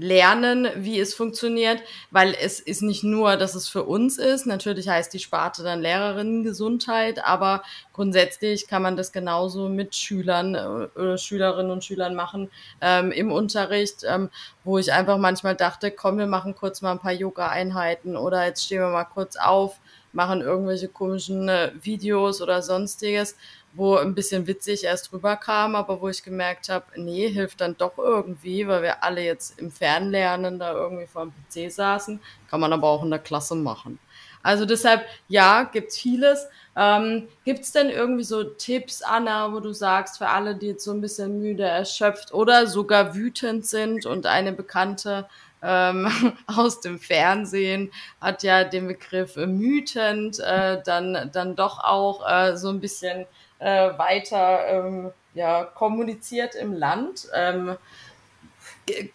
[0.00, 4.46] lernen, wie es funktioniert, weil es ist nicht nur, dass es für uns ist.
[4.46, 10.98] Natürlich heißt die Sparte dann Lehrerinnengesundheit, aber grundsätzlich kann man das genauso mit Schülern äh,
[10.98, 14.30] oder Schülerinnen und Schülern machen ähm, im Unterricht, ähm,
[14.64, 18.64] wo ich einfach manchmal dachte, komm, wir machen kurz mal ein paar Yoga-Einheiten oder jetzt
[18.64, 19.80] stehen wir mal kurz auf,
[20.12, 23.36] machen irgendwelche komischen äh, Videos oder sonstiges
[23.72, 27.98] wo ein bisschen witzig erst rüberkam, aber wo ich gemerkt habe, nee, hilft dann doch
[27.98, 32.72] irgendwie, weil wir alle jetzt im Fernlernen da irgendwie vor dem PC saßen, kann man
[32.72, 33.98] aber auch in der Klasse machen.
[34.42, 36.46] Also deshalb, ja, gibt's vieles.
[36.76, 40.92] Ähm, gibt's denn irgendwie so Tipps, Anna, wo du sagst, für alle, die jetzt so
[40.92, 45.28] ein bisschen müde, erschöpft oder sogar wütend sind und eine Bekannte
[45.62, 46.08] ähm,
[46.46, 52.70] aus dem Fernsehen hat ja den Begriff wütend äh, dann, dann doch auch äh, so
[52.70, 53.26] ein bisschen
[53.60, 57.28] äh, weiter ähm, ja, kommuniziert im Land.
[57.34, 57.76] Ähm,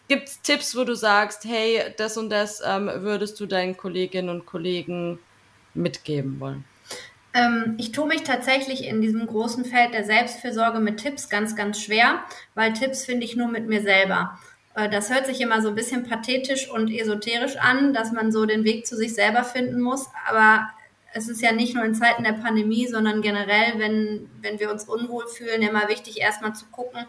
[0.08, 4.30] Gibt es Tipps, wo du sagst, hey, das und das ähm, würdest du deinen Kolleginnen
[4.30, 5.20] und Kollegen
[5.74, 6.64] mitgeben wollen?
[7.34, 11.82] Ähm, ich tue mich tatsächlich in diesem großen Feld der Selbstfürsorge mit Tipps ganz, ganz
[11.82, 12.22] schwer,
[12.54, 14.40] weil Tipps finde ich nur mit mir selber.
[14.76, 18.46] Äh, das hört sich immer so ein bisschen pathetisch und esoterisch an, dass man so
[18.46, 20.08] den Weg zu sich selber finden muss.
[20.30, 20.70] Aber
[21.16, 24.84] es ist ja nicht nur in Zeiten der Pandemie, sondern generell, wenn, wenn wir uns
[24.84, 27.06] unwohl fühlen, immer wichtig, erstmal zu gucken,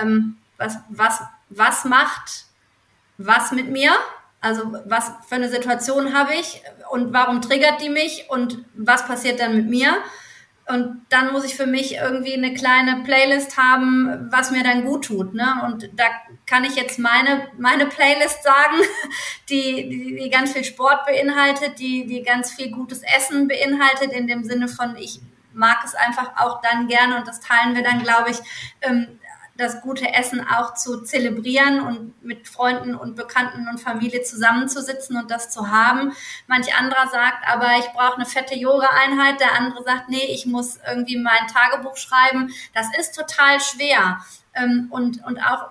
[0.00, 2.46] ähm, was, was, was macht
[3.18, 3.92] was mit mir?
[4.40, 9.40] Also was für eine Situation habe ich und warum triggert die mich und was passiert
[9.40, 9.92] dann mit mir?
[10.68, 15.06] Und dann muss ich für mich irgendwie eine kleine Playlist haben, was mir dann gut
[15.06, 15.34] tut.
[15.34, 15.60] Ne?
[15.66, 16.04] Und da
[16.46, 18.76] kann ich jetzt meine, meine Playlist sagen,
[19.48, 24.28] die, die, die ganz viel Sport beinhaltet, die, die ganz viel gutes Essen beinhaltet, in
[24.28, 25.20] dem Sinne von, ich
[25.52, 28.38] mag es einfach auch dann gerne und das teilen wir dann, glaube ich,
[28.82, 29.18] ähm,
[29.56, 35.30] das gute Essen auch zu zelebrieren und mit Freunden und Bekannten und Familie zusammenzusitzen und
[35.30, 36.12] das zu haben.
[36.46, 39.40] Manch anderer sagt, aber ich brauche eine fette Yoga-Einheit.
[39.40, 42.52] Der andere sagt, nee, ich muss irgendwie mein Tagebuch schreiben.
[42.74, 44.24] Das ist total schwer.
[44.54, 45.70] Ähm, und, und auch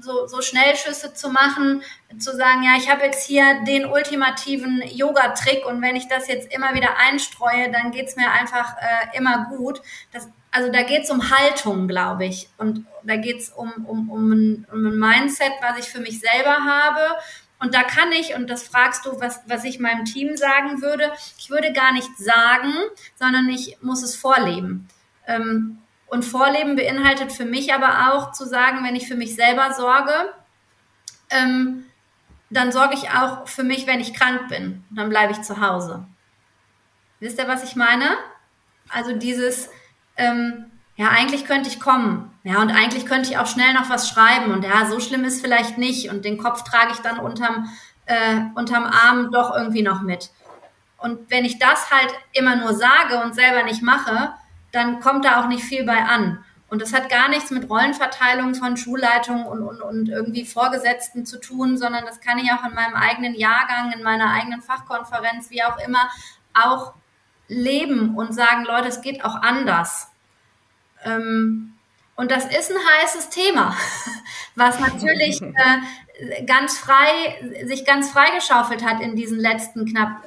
[0.00, 1.82] so, so Schnellschüsse zu machen,
[2.18, 6.52] zu sagen, ja, ich habe jetzt hier den ultimativen Yoga-Trick und wenn ich das jetzt
[6.52, 9.80] immer wieder einstreue, dann geht's mir einfach äh, immer gut.
[10.12, 12.48] Das also da geht es um Haltung, glaube ich.
[12.56, 16.18] Und da geht es um, um, um, ein, um ein Mindset, was ich für mich
[16.18, 17.02] selber habe.
[17.60, 21.12] Und da kann ich, und das fragst du, was, was ich meinem Team sagen würde,
[21.36, 22.72] ich würde gar nicht sagen,
[23.16, 24.88] sondern ich muss es vorleben.
[25.26, 29.74] Ähm, und Vorleben beinhaltet für mich aber auch zu sagen, wenn ich für mich selber
[29.74, 30.32] sorge,
[31.28, 31.84] ähm,
[32.48, 34.84] dann sorge ich auch für mich, wenn ich krank bin.
[34.88, 36.06] Dann bleibe ich zu Hause.
[37.20, 38.16] Wisst ihr, was ich meine?
[38.88, 39.68] Also dieses,
[40.16, 42.32] ähm, ja, eigentlich könnte ich kommen.
[42.42, 44.52] Ja, und eigentlich könnte ich auch schnell noch was schreiben.
[44.52, 46.10] Und ja, so schlimm ist vielleicht nicht.
[46.10, 47.68] Und den Kopf trage ich dann unterm,
[48.06, 50.30] äh, unterm Arm doch irgendwie noch mit.
[50.98, 54.32] Und wenn ich das halt immer nur sage und selber nicht mache,
[54.72, 56.42] dann kommt da auch nicht viel bei an.
[56.68, 61.40] Und das hat gar nichts mit Rollenverteilung von Schulleitungen und, und, und irgendwie Vorgesetzten zu
[61.40, 65.62] tun, sondern das kann ich auch in meinem eigenen Jahrgang, in meiner eigenen Fachkonferenz, wie
[65.62, 66.10] auch immer,
[66.54, 66.94] auch
[67.48, 70.08] leben und sagen, Leute, es geht auch anders.
[71.04, 71.74] Ähm,
[72.16, 73.76] und das ist ein heißes Thema,
[74.54, 75.40] was natürlich
[76.18, 80.22] äh, ganz frei, sich ganz frei geschaufelt hat in diesen letzten knapp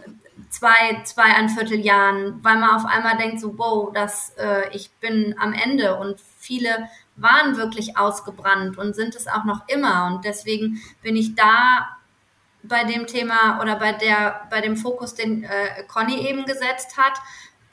[0.50, 5.54] zwei, zweieinviertel Jahren, weil man auf einmal denkt, so, wow, das, äh, ich bin am
[5.54, 10.08] Ende und viele waren wirklich ausgebrannt und sind es auch noch immer.
[10.08, 11.99] Und deswegen bin ich da
[12.64, 17.14] bei dem Thema oder bei der, bei dem Fokus, den äh, Conny eben gesetzt hat,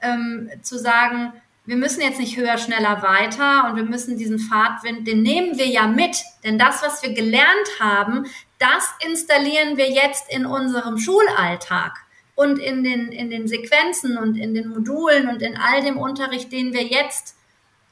[0.03, 1.33] ähm, zu sagen,
[1.65, 5.67] wir müssen jetzt nicht höher, schneller, weiter und wir müssen diesen Fahrtwind, den nehmen wir
[5.67, 6.17] ja mit.
[6.45, 8.27] Denn das, was wir gelernt haben,
[8.59, 11.93] das installieren wir jetzt in unserem Schulalltag
[12.37, 16.53] und in den, in den Sequenzen und in den Modulen und in all dem Unterricht,
[16.53, 17.35] den wir jetzt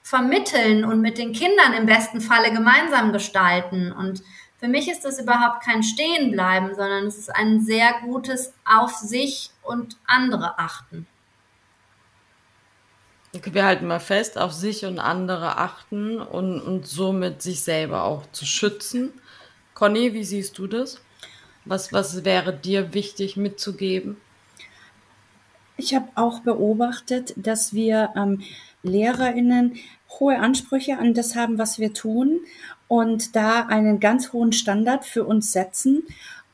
[0.02, 3.90] vermitteln und mit den Kindern im besten Falle gemeinsam gestalten.
[3.90, 4.22] Und
[4.64, 9.50] für mich ist das überhaupt kein Stehenbleiben, sondern es ist ein sehr gutes auf sich
[9.62, 11.06] und andere achten.
[13.32, 18.22] Wir halten mal fest, auf sich und andere achten und, und somit sich selber auch
[18.32, 19.12] zu schützen.
[19.74, 20.98] Conny, wie siehst du das?
[21.66, 24.16] Was, was wäre dir wichtig mitzugeben?
[25.76, 28.40] Ich habe auch beobachtet, dass wir ähm,
[28.82, 29.76] LehrerInnen
[30.20, 32.40] hohe Ansprüche an das haben, was wir tun
[32.88, 36.04] und da einen ganz hohen Standard für uns setzen.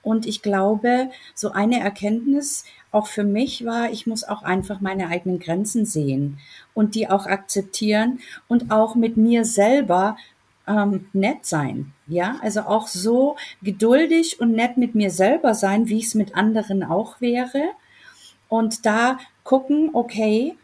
[0.02, 5.08] Und ich glaube, so eine Erkenntnis auch für mich war, ich muss auch einfach meine
[5.08, 6.38] eigenen Grenzen sehen
[6.74, 10.16] und die auch akzeptieren und auch mit mir selber
[10.66, 11.92] ähm, nett sein.
[12.06, 16.34] Ja, also auch so geduldig und nett mit mir selber sein, wie ich es mit
[16.34, 17.70] anderen auch wäre.
[18.48, 20.56] Und da gucken, okay,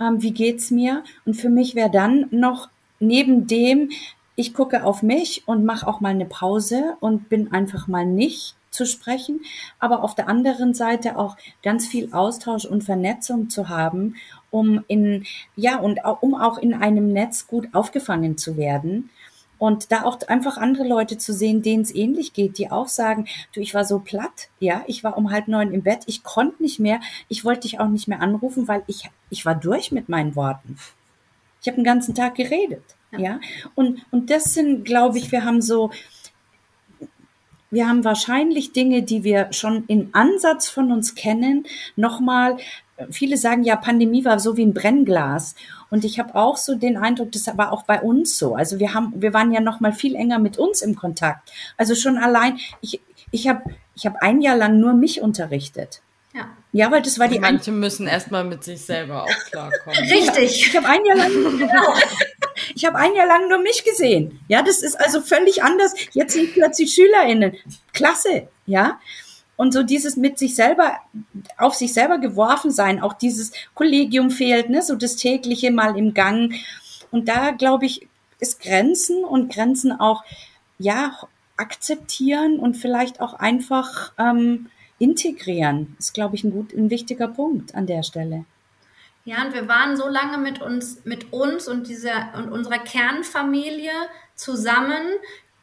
[0.00, 1.02] ähm, wie geht's mir?
[1.24, 2.68] Und für mich wäre dann noch
[3.00, 3.90] neben dem,
[4.36, 8.56] ich gucke auf mich und mache auch mal eine Pause und bin einfach mal nicht
[8.70, 9.40] zu sprechen,
[9.78, 14.16] aber auf der anderen Seite auch ganz viel Austausch und Vernetzung zu haben,
[14.50, 15.24] um in,
[15.56, 19.10] ja, und um auch in einem Netz gut aufgefangen zu werden.
[19.58, 23.28] Und da auch einfach andere Leute zu sehen, denen es ähnlich geht, die auch sagen,
[23.52, 26.60] du, ich war so platt, ja, ich war um halb neun im Bett, ich konnte
[26.60, 30.08] nicht mehr, ich wollte dich auch nicht mehr anrufen, weil ich, ich war durch mit
[30.08, 30.78] meinen Worten.
[31.60, 33.18] Ich habe den ganzen Tag geredet, ja.
[33.18, 33.40] ja.
[33.74, 35.90] Und, und das sind, glaube ich, wir haben so,
[37.70, 41.64] wir haben wahrscheinlich Dinge, die wir schon im Ansatz von uns kennen,
[41.96, 42.58] nochmal
[43.10, 45.54] viele sagen ja, Pandemie war so wie ein Brennglas.
[45.90, 48.54] Und ich habe auch so den Eindruck, das war auch bei uns so.
[48.54, 51.50] Also wir haben, wir waren ja noch mal viel enger mit uns im Kontakt.
[51.76, 53.00] Also schon allein, ich,
[53.30, 53.62] ich habe
[53.94, 56.02] ich hab ein Jahr lang nur mich unterrichtet.
[56.34, 56.48] Ja.
[56.72, 57.38] Ja, weil das war die.
[57.38, 59.98] Manche müssen erstmal mit sich selber auch klarkommen.
[59.98, 60.68] Richtig.
[60.68, 61.94] Ich habe ein Jahr lang, genau.
[62.74, 64.40] Ich habe ein Jahr lang nur mich gesehen.
[64.48, 65.94] Ja, das ist also völlig anders.
[66.12, 67.56] Jetzt sind plötzlich SchülerInnen.
[67.92, 68.48] Klasse.
[68.66, 69.00] Ja.
[69.56, 70.96] Und so dieses mit sich selber,
[71.58, 76.14] auf sich selber geworfen sein, auch dieses Kollegium fehlt, ne, so das tägliche mal im
[76.14, 76.54] Gang.
[77.10, 78.08] Und da glaube ich,
[78.40, 80.24] ist Grenzen und Grenzen auch,
[80.78, 81.12] ja,
[81.56, 84.66] akzeptieren und vielleicht auch einfach ähm,
[84.98, 88.44] integrieren, ist, glaube ich, ein, gut, ein wichtiger Punkt an der Stelle.
[89.24, 93.92] Ja, und wir waren so lange mit uns, mit uns und dieser und unserer Kernfamilie
[94.34, 95.02] zusammen,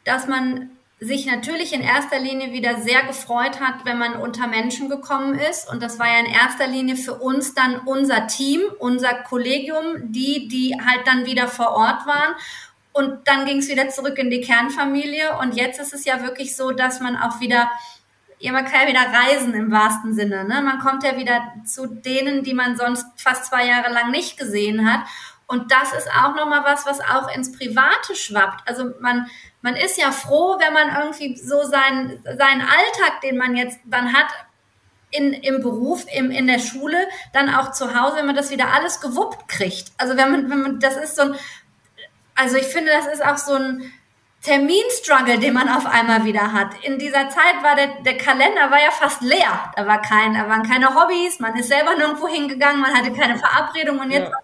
[0.04, 4.90] dass man sich natürlich in erster Linie wieder sehr gefreut hat, wenn man unter Menschen
[4.90, 5.70] gekommen ist.
[5.70, 10.46] Und das war ja in erster Linie für uns dann unser Team, unser Kollegium, die,
[10.48, 12.34] die halt dann wieder vor Ort waren.
[12.92, 15.38] Und dann ging es wieder zurück in die Kernfamilie.
[15.38, 17.70] Und jetzt ist es ja wirklich so, dass man auch wieder,
[18.40, 20.44] ja, man kann ja wieder reisen im wahrsten Sinne.
[20.44, 20.62] Ne?
[20.62, 24.90] Man kommt ja wieder zu denen, die man sonst fast zwei Jahre lang nicht gesehen
[24.90, 25.00] hat.
[25.46, 28.66] Und das ist auch nochmal was, was auch ins Private schwappt.
[28.66, 29.26] Also man,
[29.60, 34.14] man ist ja froh, wenn man irgendwie so seinen, seinen Alltag, den man jetzt dann
[34.14, 34.28] hat,
[35.10, 36.96] in, im Beruf, im, in der Schule,
[37.32, 39.92] dann auch zu Hause, wenn man das wieder alles gewuppt kriegt.
[39.98, 41.34] Also wenn man, wenn man, das ist so ein,
[42.36, 43.92] also ich finde, das ist auch so ein
[44.42, 46.82] Terminstruggle, den man auf einmal wieder hat.
[46.82, 49.72] In dieser Zeit war der, der Kalender war ja fast leer.
[49.76, 53.38] Da war kein, da waren keine Hobbys, man ist selber nirgendwo hingegangen, man hatte keine
[53.38, 54.38] Verabredung und jetzt ja.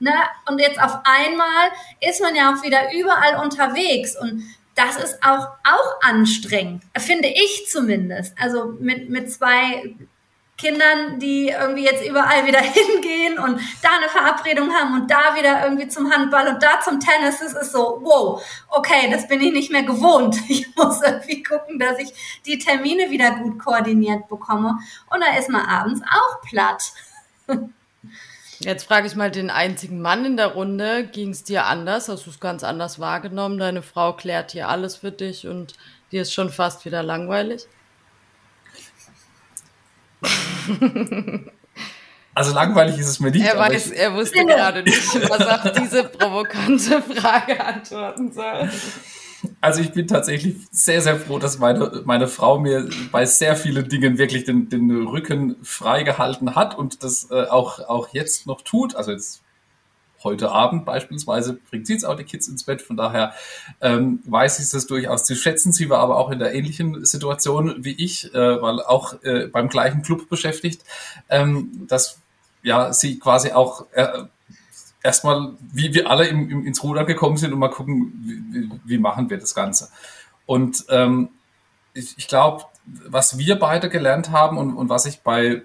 [0.00, 0.14] Ne?
[0.48, 1.68] Und jetzt auf einmal
[2.00, 4.42] ist man ja auch wieder überall unterwegs und
[4.74, 8.34] das ist auch, auch anstrengend, finde ich zumindest.
[8.40, 9.94] Also mit, mit zwei
[10.60, 15.64] Kindern, die irgendwie jetzt überall wieder hingehen und da eine Verabredung haben und da wieder
[15.64, 17.40] irgendwie zum Handball und da zum Tennis.
[17.40, 20.36] Es ist so, wow, okay, das bin ich nicht mehr gewohnt.
[20.50, 24.78] Ich muss irgendwie gucken, dass ich die Termine wieder gut koordiniert bekomme.
[25.08, 26.82] Und da ist man abends auch platt.
[28.58, 31.04] Jetzt frage ich mal den einzigen Mann in der Runde.
[31.04, 32.08] Ging es dir anders?
[32.08, 33.58] Hast du es ganz anders wahrgenommen?
[33.58, 35.74] Deine Frau klärt hier alles für dich und
[36.12, 37.66] dir ist schon fast wieder langweilig?
[42.32, 43.44] Also langweilig ist es mir nicht.
[43.44, 48.70] Er weiß, er wusste gerade nicht, was auf diese provokante Frage antworten soll.
[49.60, 53.88] Also ich bin tatsächlich sehr, sehr froh, dass meine, meine Frau mir bei sehr vielen
[53.88, 58.94] Dingen wirklich den, den Rücken freigehalten hat und das äh, auch, auch jetzt noch tut.
[58.94, 59.42] Also jetzt
[60.22, 62.82] heute Abend beispielsweise bringt sie jetzt auch die Kids ins Bett.
[62.82, 63.32] Von daher
[63.80, 65.72] ähm, weiß ich es durchaus zu schätzen.
[65.72, 69.68] Sie war aber auch in der ähnlichen Situation wie ich, äh, weil auch äh, beim
[69.68, 70.82] gleichen Club beschäftigt,
[71.28, 72.18] ähm, dass
[72.62, 74.24] ja sie quasi auch äh,
[75.02, 78.98] erstmal, wie wir alle im, im, ins Ruder gekommen sind und mal gucken, wie, wie
[78.98, 79.88] machen wir das Ganze.
[80.46, 81.30] Und ähm,
[81.94, 85.62] ich, ich glaube, was wir beide gelernt haben und, und was ich bei,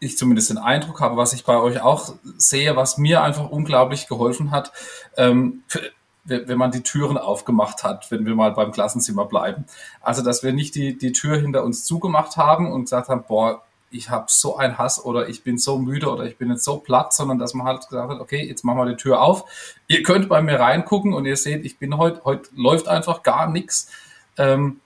[0.00, 4.06] ich zumindest den Eindruck habe, was ich bei euch auch sehe, was mir einfach unglaublich
[4.08, 4.72] geholfen hat,
[5.16, 5.80] ähm, für,
[6.24, 9.64] wenn man die Türen aufgemacht hat, wenn wir mal beim Klassenzimmer bleiben.
[10.00, 13.62] Also, dass wir nicht die, die Tür hinter uns zugemacht haben und gesagt haben, boah,
[13.90, 16.76] ich habe so einen Hass oder ich bin so müde oder ich bin jetzt so
[16.76, 19.44] platt, sondern dass man halt gesagt hat, okay, jetzt machen wir die Tür auf.
[19.86, 23.50] Ihr könnt bei mir reingucken und ihr seht, ich bin heute, heute läuft einfach gar
[23.50, 23.90] nichts.
[24.36, 24.80] Ähm,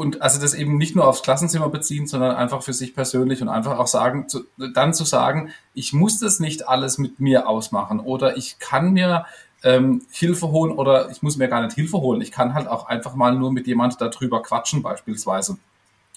[0.00, 3.50] und also das eben nicht nur aufs Klassenzimmer beziehen, sondern einfach für sich persönlich und
[3.50, 8.00] einfach auch sagen, zu, dann zu sagen, ich muss das nicht alles mit mir ausmachen
[8.00, 9.26] oder ich kann mir
[9.62, 12.22] ähm, Hilfe holen oder ich muss mir gar nicht Hilfe holen.
[12.22, 15.58] Ich kann halt auch einfach mal nur mit jemand darüber quatschen beispielsweise.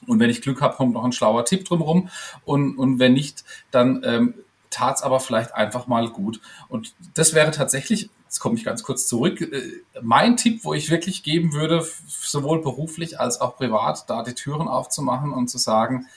[0.08, 2.10] Und wenn ich Glück habe, kommt noch ein schlauer Tipp drumherum.
[2.46, 4.34] Und, und wenn nicht, dann ähm,
[4.70, 6.40] tat es aber vielleicht einfach mal gut.
[6.70, 10.90] Und das wäre tatsächlich, jetzt komme ich ganz kurz zurück, äh, mein Tipp, wo ich
[10.90, 16.08] wirklich geben würde, sowohl beruflich als auch privat, da die Türen aufzumachen und zu sagen,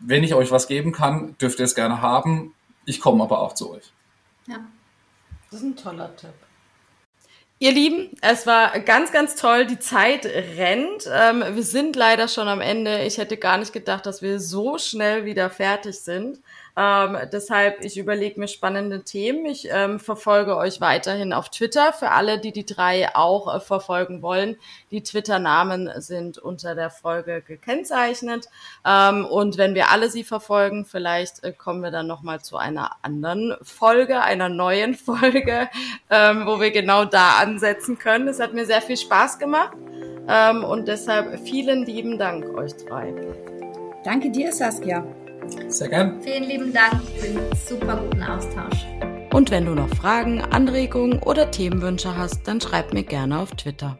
[0.00, 2.52] wenn ich euch was geben kann, dürft ihr es gerne haben.
[2.84, 3.92] Ich komme aber auch zu euch.
[4.48, 4.58] Ja,
[5.52, 6.34] das ist ein toller Tipp.
[7.60, 9.66] Ihr Lieben, es war ganz, ganz toll.
[9.66, 11.08] Die Zeit rennt.
[11.10, 13.04] Ähm, wir sind leider schon am Ende.
[13.04, 16.40] Ich hätte gar nicht gedacht, dass wir so schnell wieder fertig sind.
[16.78, 19.46] Ähm, deshalb, ich überlege mir spannende Themen.
[19.46, 24.20] Ich ähm, verfolge euch weiterhin auf Twitter für alle, die die drei auch äh, verfolgen
[24.20, 24.56] wollen.
[24.90, 28.48] Die Twitter-Namen sind unter der Folge gekennzeichnet.
[28.84, 32.92] Ähm, und wenn wir alle sie verfolgen, vielleicht äh, kommen wir dann nochmal zu einer
[33.00, 35.70] anderen Folge, einer neuen Folge,
[36.10, 38.28] ähm, wo wir genau da ansetzen können.
[38.28, 39.72] Es hat mir sehr viel Spaß gemacht.
[40.28, 43.14] Ähm, und deshalb vielen lieben Dank euch drei.
[44.04, 45.06] Danke dir, Saskia.
[45.68, 46.20] Sehr gern.
[46.22, 48.86] Vielen lieben Dank für den super guten Austausch.
[49.32, 53.98] Und wenn du noch Fragen, Anregungen oder Themenwünsche hast, dann schreib mir gerne auf Twitter.